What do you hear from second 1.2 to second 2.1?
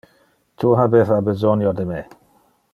besonio de me.